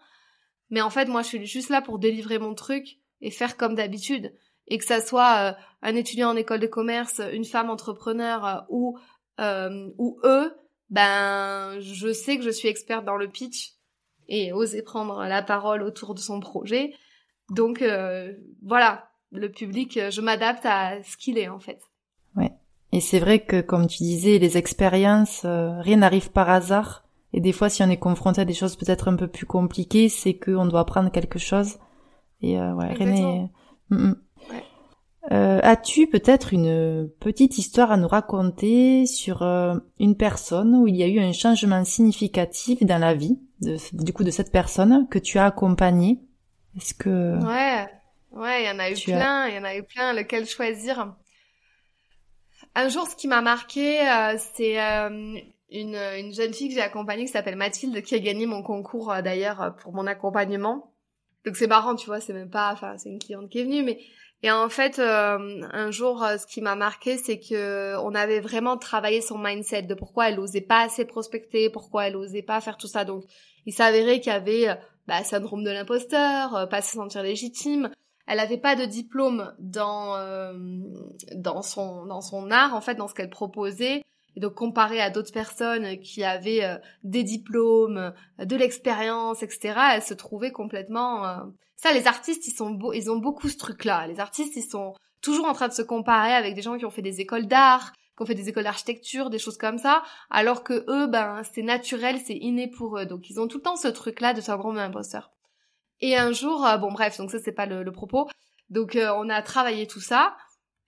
[0.70, 3.76] Mais en fait, moi, je suis juste là pour délivrer mon truc et faire comme
[3.76, 4.36] d'habitude.
[4.68, 8.98] Et que ça soit euh, un étudiant en école de commerce, une femme entrepreneur ou
[9.40, 10.54] ou eux,
[10.92, 13.74] ben je sais que je suis experte dans le pitch
[14.28, 16.94] et oser prendre la parole autour de son projet.
[17.50, 17.84] Donc
[18.62, 21.80] voilà, le public, je m'adapte à ce qu'il est en fait.
[22.94, 27.04] Et c'est vrai que, comme tu disais, les expériences, euh, rien n'arrive par hasard.
[27.34, 30.10] Et des fois, si on est confronté à des choses peut-être un peu plus compliquées,
[30.10, 31.80] c'est qu'on doit apprendre quelque chose.
[32.44, 33.50] Et euh, ouais, rien
[33.90, 34.16] mm, mm.
[35.32, 40.98] Euh, As-tu peut-être une petite histoire à nous raconter sur euh, une personne où il
[40.98, 45.08] y a eu un changement significatif dans la vie, de, du coup, de cette personne
[45.10, 46.20] que tu as accompagnée?
[46.76, 47.88] Est-ce que ouais,
[48.32, 50.14] ouais, il y en a eu plein, il y en a eu plein.
[50.14, 51.16] Lequel choisir?
[52.76, 55.38] Un jour, ce qui m'a marqué, euh, c'est euh,
[55.70, 59.12] une, une, jeune fille que j'ai accompagnée qui s'appelle Mathilde, qui a gagné mon concours
[59.12, 60.92] euh, d'ailleurs pour mon accompagnement.
[61.46, 63.84] Donc c'est marrant, tu vois, c'est même pas, enfin c'est une cliente qui est venue,
[63.84, 64.00] mais
[64.44, 69.22] et en fait, un jour, ce qui m'a marqué, c'est que on avait vraiment travaillé
[69.22, 72.88] son mindset de pourquoi elle osait pas assez prospecter, pourquoi elle osait pas faire tout
[72.88, 73.06] ça.
[73.06, 73.24] Donc,
[73.66, 74.78] il s'avérait qu'il y avait
[75.08, 77.90] bah, syndrome de l'imposteur, pas se sentir légitime,
[78.28, 80.54] elle avait pas de diplôme dans euh,
[81.36, 84.04] dans son dans son art en fait dans ce qu'elle proposait
[84.36, 89.80] et donc comparé à d'autres personnes qui avaient euh, des diplômes, de l'expérience, etc.
[89.94, 91.38] Elle se trouvait complètement euh,
[91.76, 94.64] ça les artistes ils sont beaux ils ont beaucoup ce truc là les artistes ils
[94.64, 97.48] sont toujours en train de se comparer avec des gens qui ont fait des écoles
[97.48, 101.42] d'art qui ont fait des écoles d'architecture, des choses comme ça, alors que eux, ben,
[101.52, 103.08] c'est naturel, c'est inné pour eux.
[103.08, 105.32] Donc, ils ont tout le temps ce truc-là de syndrome d'imposteur.
[106.04, 108.28] Et un jour, euh, bon bref, donc ça c'est pas le, propos.
[108.70, 110.36] Donc euh, on a travaillé tout ça.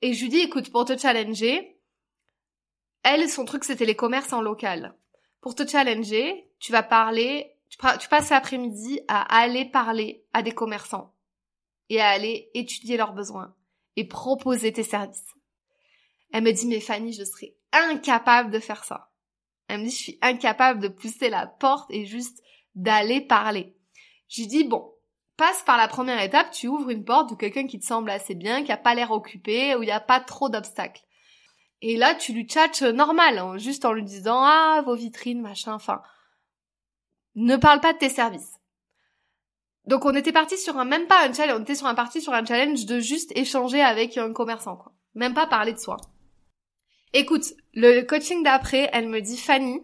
[0.02, 1.75] Et je lui dis, écoute, pour te challenger,
[3.06, 4.96] elle, son truc c'était les commerces en local.
[5.39, 11.13] Pour te challenger, tu vas parler, tu, passes l'après-midi à aller parler à des commerçants
[11.89, 13.54] et à aller étudier leurs besoins
[13.96, 15.36] et proposer tes services.
[16.34, 19.12] Elle me dit, mais Fanny, je serais incapable de faire ça.
[19.68, 22.41] Elle me dit, je suis incapable de pousser la porte et juste
[22.74, 23.76] d'aller parler.
[24.30, 24.91] Je lui dis, bon,
[25.38, 28.34] passe par la première étape, tu ouvres une porte de quelqu'un qui te semble assez
[28.34, 31.04] bien, qui a pas l'air occupé, où il n'y a pas trop d'obstacles.
[31.88, 35.71] Et là, tu lui tchatches normal, hein, juste en lui disant ah vos vitrines, machin,
[35.71, 36.02] enfin,
[37.36, 38.56] ne parle pas de tes services.
[39.86, 42.24] Donc on était parti sur un même pas un challenge, on était sur un parti
[42.24, 45.98] sur un challenge de juste échanger avec un commerçant quoi, même pas parler de soi.
[47.13, 49.80] Écoute, le coaching d'après, elle me dit Fanny,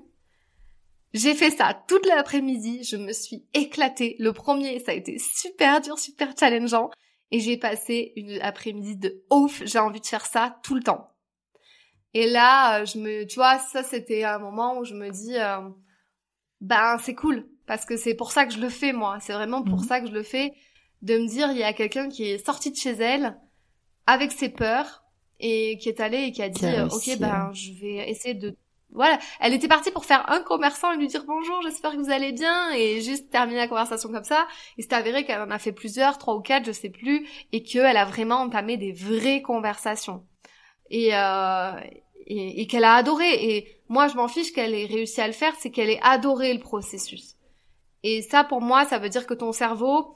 [1.14, 4.16] j'ai fait ça toute l'après-midi, je me suis éclatée.
[4.18, 6.90] Le premier, ça a été super dur, super challengeant.
[7.30, 11.11] Et j'ai passé une après-midi de ouf, j'ai envie de faire ça tout le temps.
[12.14, 15.38] Et là, euh, je me, tu vois, ça c'était un moment où je me dis,
[15.38, 15.70] euh,
[16.60, 19.20] ben c'est cool, parce que c'est pour ça que je le fais moi.
[19.22, 19.88] C'est vraiment pour mhm.
[19.88, 20.54] ça que je le fais,
[21.02, 23.38] de me dire, il y a quelqu'un qui est sorti de chez elle
[24.08, 25.04] avec ses peurs
[25.40, 28.56] et qui est allé et qui a dit, ok, ben je vais essayer de
[28.94, 32.12] voilà, elle était partie pour faire un commerçant et lui dire bonjour, j'espère que vous
[32.12, 34.48] allez bien et juste terminer la conversation comme ça.
[34.78, 37.64] Et c'est avéré qu'elle en a fait plusieurs, trois ou quatre, je sais plus, et
[37.64, 40.26] qu'elle a vraiment entamé des vraies conversations.
[40.94, 41.72] Et, euh,
[42.28, 43.30] et, qu'elle a adoré.
[43.34, 46.54] Et moi, je m'en fiche qu'elle ait réussi à le faire, c'est qu'elle ait adoré
[46.54, 47.38] le processus.
[48.04, 50.16] Et ça, pour moi, ça veut dire que ton cerveau,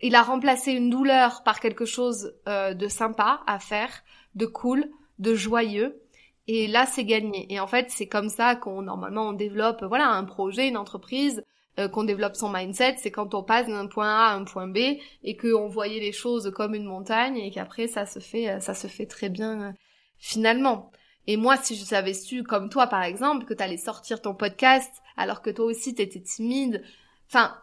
[0.00, 4.90] il a remplacé une douleur par quelque chose euh, de sympa à faire, de cool,
[5.18, 6.04] de joyeux
[6.46, 7.46] et là, c'est gagné.
[7.52, 11.42] Et en fait, c'est comme ça qu'on normalement on développe, voilà, un projet, une entreprise,
[11.78, 12.96] euh, qu'on développe son mindset.
[12.98, 14.78] C'est quand on passe d'un point A à un point B
[15.22, 18.86] et qu'on voyait les choses comme une montagne et qu'après ça se fait, ça se
[18.86, 19.72] fait très bien euh,
[20.18, 20.90] finalement.
[21.26, 24.90] Et moi, si je savais su, comme toi par exemple, que t'allais sortir ton podcast
[25.16, 26.82] alors que toi aussi t'étais timide,
[27.28, 27.56] enfin,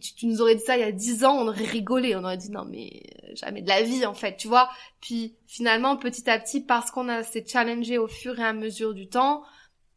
[0.00, 2.36] tu, nous aurais dit ça il y a dix ans, on aurait rigolé, on aurait
[2.36, 4.68] dit non mais euh, jamais de la vie en fait, tu vois.
[5.00, 8.94] Puis finalement petit à petit, parce qu'on a s'est challengé au fur et à mesure
[8.94, 9.42] du temps,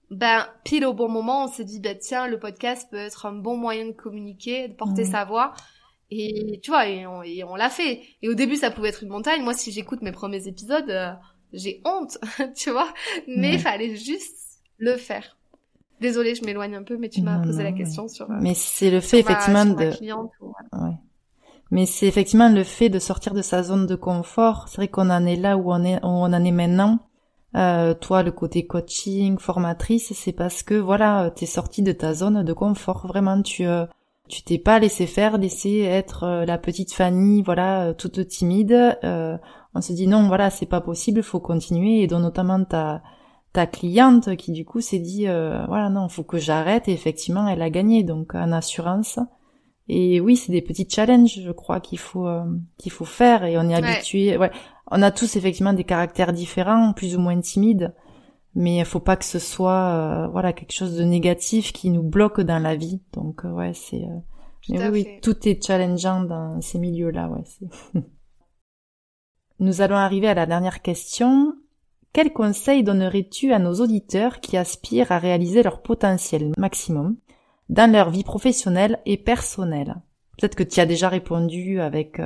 [0.09, 3.33] ben pile au bon moment, on s'est dit ben tiens le podcast peut être un
[3.33, 5.11] bon moyen de communiquer, de porter mmh.
[5.11, 5.53] sa voix.
[6.15, 8.03] Et tu vois, et on, l'a fait.
[8.21, 9.41] Et au début, ça pouvait être une montagne.
[9.41, 11.11] Moi, si j'écoute mes premiers épisodes, euh,
[11.53, 12.17] j'ai honte,
[12.55, 12.93] tu vois.
[13.27, 15.37] Mais il fallait juste le faire.
[16.01, 18.29] Désolée, je m'éloigne un peu, mais tu m'as posé la question sur.
[18.29, 19.85] Euh, mais c'est le fait effectivement de.
[19.85, 20.97] ouais.
[21.71, 24.67] Mais c'est effectivement le fait de sortir de sa zone de confort.
[24.67, 26.99] C'est vrai qu'on en est là où on est, où on en est maintenant.
[27.55, 32.43] Euh, toi, le côté coaching, formatrice, c'est parce que voilà, t'es sorti de ta zone
[32.43, 33.07] de confort.
[33.07, 33.85] Vraiment, tu euh,
[34.27, 38.97] tu t'es pas laissé faire, laissé être euh, la petite Fanny, voilà, euh, toute timide.
[39.75, 42.01] On se dit non, voilà, c'est pas possible, faut continuer.
[42.01, 43.01] Et dont notamment ta
[43.53, 46.87] ta cliente qui du coup s'est dit voilà non, faut que j'arrête.
[46.87, 49.19] Et effectivement, elle a gagné donc en assurance.
[49.89, 52.27] Et oui, c'est des petits challenges, je crois qu'il faut
[52.77, 54.37] qu'il faut faire et on est habitué.
[54.37, 54.51] Ouais,
[54.91, 57.93] on a tous effectivement des caractères différents, plus ou moins timides,
[58.55, 62.03] mais il faut pas que ce soit euh, voilà quelque chose de négatif qui nous
[62.03, 63.01] bloque dans la vie.
[63.13, 64.03] Donc euh, ouais, c'est
[64.69, 68.01] euh, oui, tout est challengeant dans ces milieux-là, ouais.
[69.59, 71.55] Nous allons arriver à la dernière question.
[72.11, 77.17] Quel conseil donnerais-tu à nos auditeurs qui aspirent à réaliser leur potentiel maximum
[77.69, 79.95] dans leur vie professionnelle et personnelle?
[80.37, 82.19] Peut-être que tu as déjà répondu avec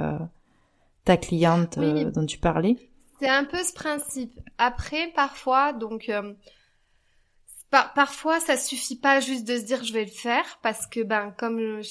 [1.07, 2.75] ta cliente euh, dont tu parlais
[3.19, 4.39] C'est un peu ce principe.
[4.57, 6.33] Après, parfois, donc, euh,
[7.71, 11.33] parfois, ça suffit pas juste de se dire je vais le faire parce que, ben,
[11.37, 11.81] comme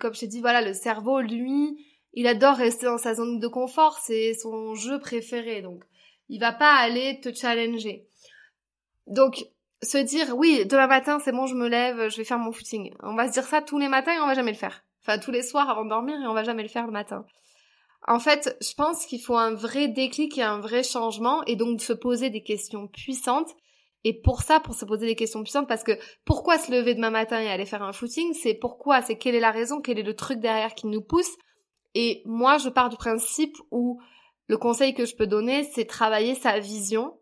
[0.00, 1.76] comme je t'ai dit, voilà, le cerveau, lui,
[2.14, 3.98] il adore rester dans sa zone de confort.
[3.98, 5.84] C'est son jeu préféré, donc
[6.28, 8.06] il va pas aller te challenger.
[9.06, 9.44] Donc,
[9.82, 12.94] se dire oui, demain matin, c'est bon, je me lève, je vais faire mon footing.
[13.02, 14.82] On va se dire ça tous les matins et on va jamais le faire.
[15.02, 17.26] Enfin, tous les soirs avant de dormir et on va jamais le faire le matin.
[18.06, 21.80] En fait, je pense qu'il faut un vrai déclic et un vrai changement et donc
[21.80, 23.50] se poser des questions puissantes.
[24.06, 27.10] Et pour ça, pour se poser des questions puissantes, parce que pourquoi se lever demain
[27.10, 30.02] matin et aller faire un footing, c'est pourquoi, c'est quelle est la raison, quel est
[30.02, 31.34] le truc derrière qui nous pousse.
[31.94, 34.00] Et moi, je pars du principe où
[34.48, 37.18] le conseil que je peux donner, c'est travailler sa vision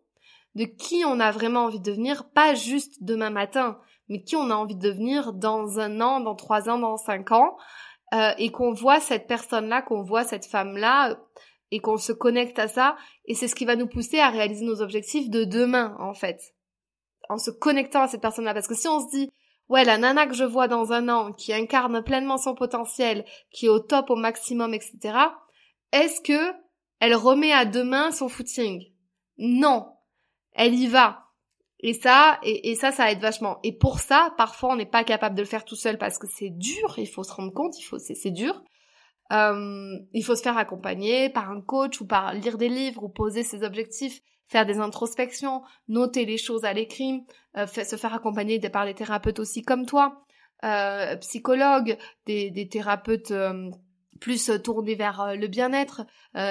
[0.55, 4.49] de qui on a vraiment envie de devenir, pas juste demain matin, mais qui on
[4.49, 7.57] a envie de devenir dans un an, dans trois ans, dans cinq ans.
[8.13, 11.17] Euh, et qu'on voit cette personne-là, qu'on voit cette femme-là,
[11.71, 14.63] et qu'on se connecte à ça, et c'est ce qui va nous pousser à réaliser
[14.63, 16.39] nos objectifs de demain, en fait.
[17.29, 18.53] En se connectant à cette personne-là.
[18.53, 19.31] Parce que si on se dit,
[19.73, 23.65] ouais, la nana que je vois dans un an, qui incarne pleinement son potentiel, qui
[23.65, 25.17] est au top, au maximum, etc.,
[25.91, 26.53] est-ce que
[26.99, 28.83] elle remet à demain son footing?
[29.37, 29.87] Non.
[30.53, 31.25] Elle y va.
[31.79, 33.59] Et ça, et, ça, ça aide vachement.
[33.63, 36.27] Et pour ça, parfois, on n'est pas capable de le faire tout seul parce que
[36.27, 36.93] c'est dur.
[36.97, 38.63] Il faut se rendre compte, il faut, c'est dur.
[39.31, 43.09] Euh, il faut se faire accompagner par un coach ou par lire des livres ou
[43.09, 47.25] poser ses objectifs, faire des introspections, noter les choses à l'écrit,
[47.57, 50.23] euh, se faire accompagner par des thérapeutes aussi comme toi,
[50.63, 53.69] euh, psychologues, des, thérapeutes euh,
[54.19, 56.05] plus tournés vers le bien-être,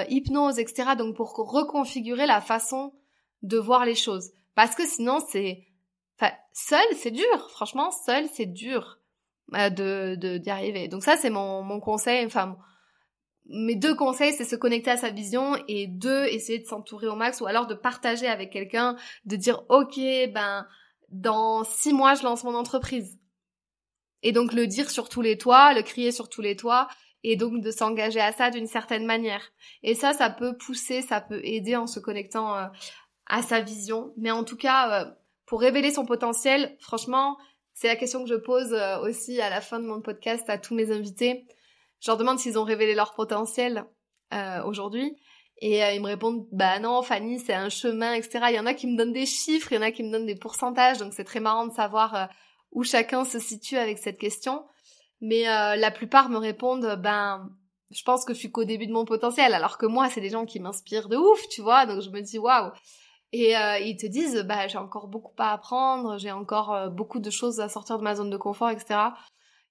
[0.09, 0.91] hypnose, etc.
[0.97, 2.93] Donc pour reconfigurer la façon
[3.41, 4.31] de voir les choses.
[4.55, 5.65] Parce que sinon, c'est...
[6.53, 7.49] Seul, c'est dur.
[7.49, 8.99] Franchement, seul, c'est dur
[9.49, 10.87] de d'y arriver.
[10.87, 12.25] Donc ça, c'est mon, mon conseil.
[12.25, 12.57] Enfin,
[13.47, 17.15] mes deux conseils, c'est se connecter à sa vision et deux, essayer de s'entourer au
[17.15, 19.97] max ou alors de partager avec quelqu'un, de dire, OK,
[20.33, 20.67] ben,
[21.09, 23.19] dans six mois, je lance mon entreprise.
[24.21, 26.87] Et donc le dire sur tous les toits, le crier sur tous les toits,
[27.23, 29.41] et donc de s'engager à ça d'une certaine manière.
[29.81, 32.65] Et ça, ça peut pousser, ça peut aider en se connectant euh,
[33.27, 34.13] à sa vision.
[34.17, 35.11] Mais en tout cas, euh,
[35.45, 37.37] pour révéler son potentiel, franchement,
[37.73, 40.57] c'est la question que je pose euh, aussi à la fin de mon podcast à
[40.57, 41.45] tous mes invités.
[42.03, 43.85] Je leur demande s'ils ont révélé leur potentiel
[44.33, 45.15] euh, aujourd'hui.
[45.61, 48.47] Et ils me répondent, bah non, Fanny, c'est un chemin, etc.
[48.49, 50.11] Il y en a qui me donnent des chiffres, il y en a qui me
[50.11, 52.27] donnent des pourcentages, donc c'est très marrant de savoir
[52.71, 54.65] où chacun se situe avec cette question.
[55.21, 57.47] Mais la plupart me répondent, ben,
[57.91, 60.31] je pense que je suis qu'au début de mon potentiel, alors que moi, c'est des
[60.31, 61.85] gens qui m'inspirent de ouf, tu vois.
[61.85, 62.71] Donc je me dis, waouh,
[63.33, 67.19] et euh, ils te disent, bah, j'ai encore beaucoup à apprendre, j'ai encore euh, beaucoup
[67.19, 68.99] de choses à sortir de ma zone de confort, etc.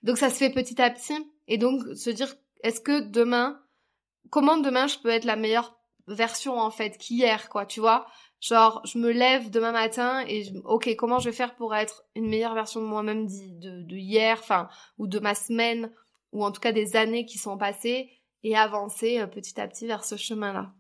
[0.03, 1.14] Donc ça se fait petit à petit.
[1.53, 3.61] Et donc se dire, est-ce que demain,
[4.31, 8.07] comment demain je peux être la meilleure version en fait qu'hier, quoi, tu vois?
[8.41, 12.27] Genre, je me lève demain matin et ok, comment je vais faire pour être une
[12.27, 15.93] meilleure version de moi-même de, de hier, enfin, ou de ma semaine,
[16.33, 18.09] ou en tout cas des années qui sont passées,
[18.43, 20.73] et avancer euh, petit à petit vers ce chemin-là?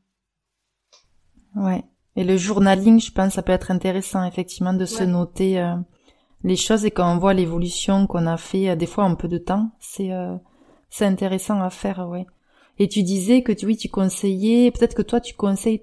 [1.54, 1.84] Ouais.
[2.16, 5.76] Et le journaling, je pense, ça peut être intéressant effectivement de se noter euh,
[6.44, 9.28] les choses et quand on voit l'évolution qu'on a fait euh, des fois en peu
[9.28, 10.34] de temps, c'est euh,
[10.92, 12.26] c'est intéressant à faire, ouais.
[12.78, 15.82] Et tu disais que tu, oui, tu conseillais, peut-être que toi tu conseilles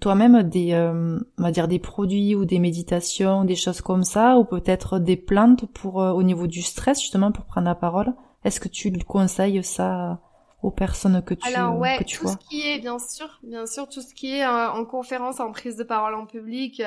[0.00, 4.44] toi-même des, on va dire des produits ou des méditations, des choses comme ça, ou
[4.44, 8.14] peut-être des plantes pour au niveau du stress justement pour prendre la parole.
[8.44, 10.18] Est-ce que tu conseilles ça
[10.62, 14.00] aux personnes que tu Alors ouais, tout ce qui est bien sûr, bien sûr tout
[14.00, 16.82] ce qui est euh, en conférence, en prise de parole en public.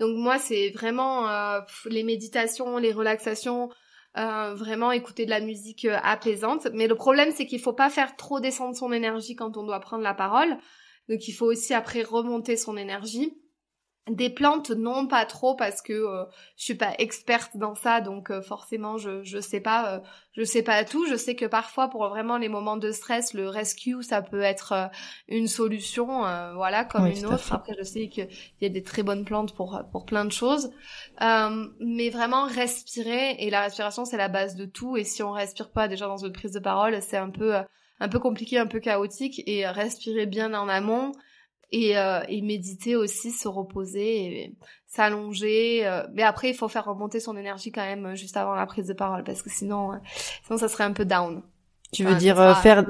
[0.00, 3.70] Donc moi, c'est vraiment euh, les méditations, les relaxations,
[4.18, 6.68] euh, vraiment écouter de la musique euh, apaisante.
[6.74, 9.80] Mais le problème, c'est qu'il faut pas faire trop descendre son énergie quand on doit
[9.80, 10.58] prendre la parole.
[11.08, 13.41] Donc il faut aussi après remonter son énergie.
[14.10, 16.24] Des plantes, non, pas trop parce que euh,
[16.56, 20.00] je suis pas experte dans ça, donc euh, forcément je je sais pas, euh,
[20.32, 21.06] je sais pas tout.
[21.06, 24.90] Je sais que parfois pour vraiment les moments de stress, le rescue ça peut être
[25.28, 26.22] une solution,
[26.56, 27.52] voilà comme une autre.
[27.52, 28.28] Après je sais qu'il
[28.60, 30.72] y a des très bonnes plantes pour pour plein de choses,
[31.20, 34.96] mais vraiment respirer et la respiration c'est la base de tout.
[34.96, 37.54] Et si on respire pas déjà dans une prise de parole, c'est un peu
[38.00, 41.12] un peu compliqué, un peu chaotique et respirer bien en amont
[41.72, 44.54] et, euh, et méditer aussi, se reposer,
[44.86, 45.86] s'allonger.
[45.86, 48.86] Euh, mais après, il faut faire remonter son énergie quand même juste avant la prise
[48.86, 49.96] de parole parce que sinon, euh,
[50.46, 51.42] sinon ça serait un peu down.
[51.92, 52.86] Tu veux dire faire,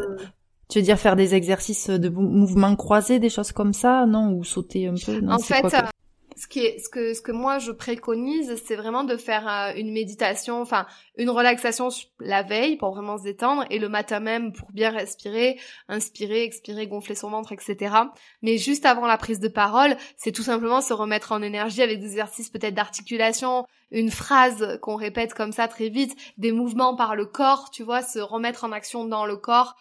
[0.69, 4.45] tu veux dire faire des exercices de mouvements croisés, des choses comme ça, non, ou
[4.45, 5.21] sauter un peu.
[5.21, 5.65] Non, en fait,
[6.37, 9.73] ce qui est ce que ce que moi je préconise c'est vraiment de faire euh,
[9.77, 11.89] une méditation enfin une relaxation
[12.21, 16.87] la veille pour vraiment se détendre et le matin même pour bien respirer inspirer expirer
[16.87, 17.95] gonfler son ventre etc
[18.43, 22.01] mais juste avant la prise de parole c'est tout simplement se remettre en énergie avec
[22.01, 27.15] des exercices peut-être d'articulation une phrase qu'on répète comme ça très vite des mouvements par
[27.15, 29.77] le corps tu vois se remettre en action dans le corps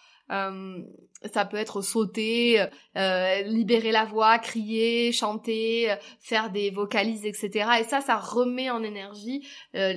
[1.34, 2.66] ça peut être sauter,
[2.98, 7.70] euh, libérer la voix, crier, chanter, faire des vocalises, etc.
[7.80, 9.94] Et ça, ça remet en énergie euh,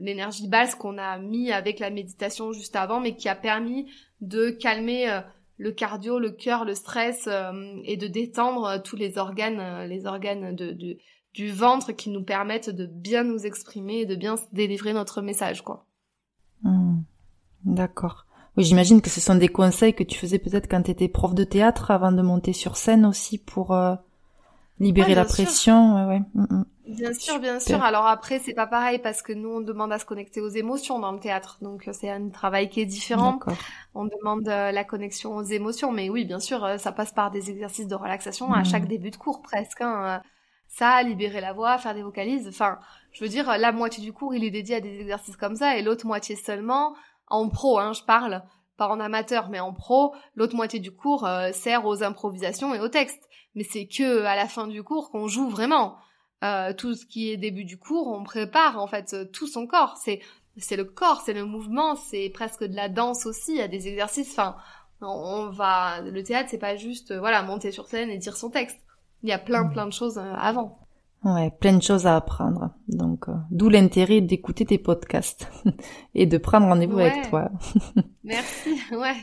[0.00, 4.50] l'énergie basse qu'on a mis avec la méditation juste avant, mais qui a permis de
[4.50, 5.20] calmer euh,
[5.58, 7.28] le cardio, le cœur, le stress
[7.84, 13.24] et de détendre tous les organes, les organes du ventre qui nous permettent de bien
[13.24, 15.84] nous exprimer et de bien délivrer notre message, quoi.
[16.62, 17.00] Mmh.
[17.64, 18.27] D'accord.
[18.58, 21.32] Oui, j'imagine que ce sont des conseils que tu faisais peut-être quand tu étais prof
[21.32, 23.94] de théâtre avant de monter sur scène aussi pour euh,
[24.80, 26.08] libérer la pression.
[26.08, 26.64] Ouais, mm, mm.
[26.88, 27.80] Bien sûr, bien sûr.
[27.84, 30.98] Alors après, c'est pas pareil parce que nous, on demande à se connecter aux émotions
[30.98, 31.58] dans le théâtre.
[31.62, 33.38] Donc euh, c'est un travail qui est différent.
[33.94, 35.92] On demande euh, la connexion aux émotions.
[35.92, 38.88] Mais oui, bien sûr, ça passe par des exercices de relaxation à chaque mm.
[38.88, 39.82] début de cours presque.
[39.82, 40.20] Hein.
[40.66, 42.48] Ça, libérer la voix, faire des vocalises.
[42.48, 42.80] Enfin,
[43.12, 45.76] je veux dire, la moitié du cours, il est dédié à des exercices comme ça
[45.76, 46.96] et l'autre moitié seulement
[47.30, 48.42] en pro, hein, je parle,
[48.76, 52.80] pas en amateur, mais en pro, l'autre moitié du cours euh, sert aux improvisations et
[52.80, 53.22] au texte.
[53.54, 55.96] Mais c'est que à la fin du cours qu'on joue vraiment.
[56.44, 59.96] Euh, tout ce qui est début du cours, on prépare en fait tout son corps.
[59.96, 60.20] C'est
[60.56, 63.52] c'est le corps, c'est le mouvement, c'est presque de la danse aussi.
[63.52, 64.30] Il y a des exercices.
[64.30, 64.56] Enfin,
[65.00, 68.78] on va le théâtre, c'est pas juste voilà monter sur scène et dire son texte.
[69.22, 70.78] Il y a plein plein de choses euh, avant.
[71.24, 72.70] Ouais, plein de choses à apprendre.
[72.86, 75.50] Donc, euh, d'où l'intérêt d'écouter tes podcasts
[76.14, 77.50] et de prendre rendez-vous avec toi.
[78.24, 79.16] Merci, ouais.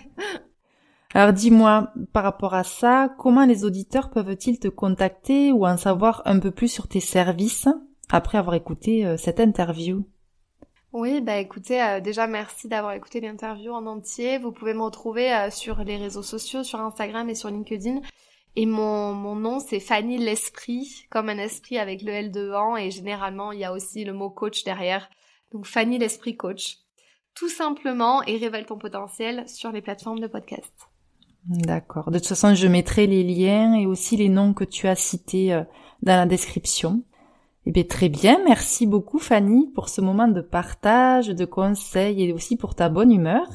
[1.14, 6.22] Alors dis-moi, par rapport à ça, comment les auditeurs peuvent-ils te contacter ou en savoir
[6.26, 7.70] un peu plus sur tes services
[8.12, 10.06] après avoir écouté euh, cette interview?
[10.92, 14.38] Oui, bah écoutez, euh, déjà merci d'avoir écouté l'interview en entier.
[14.38, 18.02] Vous pouvez me retrouver sur les réseaux sociaux, sur Instagram et sur LinkedIn.
[18.56, 22.90] Et mon, mon nom, c'est Fanny l'Esprit, comme un esprit avec le L devant, et
[22.90, 25.10] généralement, il y a aussi le mot coach derrière.
[25.52, 26.78] Donc Fanny l'Esprit Coach.
[27.34, 30.74] Tout simplement, et révèle ton potentiel sur les plateformes de podcast.
[31.48, 32.10] D'accord.
[32.12, 35.54] De toute façon, je mettrai les liens et aussi les noms que tu as cités
[35.54, 35.64] euh,
[36.02, 37.04] dans la description.
[37.66, 38.40] Eh bien, très bien.
[38.46, 43.12] Merci beaucoup, Fanny, pour ce moment de partage, de conseils et aussi pour ta bonne
[43.12, 43.48] humeur.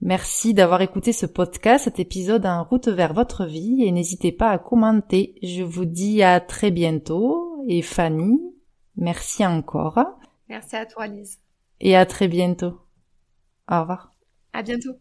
[0.00, 4.50] Merci d'avoir écouté ce podcast, cet épisode en route vers votre vie et n'hésitez pas
[4.50, 5.34] à commenter.
[5.42, 8.40] Je vous dis à très bientôt et Fanny,
[8.96, 9.98] merci encore.
[10.48, 11.38] Merci à toi Lise.
[11.80, 12.80] Et à très bientôt.
[13.70, 14.12] Au revoir.
[14.52, 14.94] À bientôt.